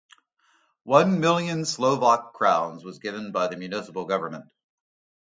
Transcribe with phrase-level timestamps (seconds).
[0.85, 4.45] One million Slovak Crowns was given by the municipal government.